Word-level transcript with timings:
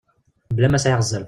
Mebla 0.51 0.67
ma 0.69 0.79
sɛiɣ 0.83 0.99
zzerb. 1.03 1.19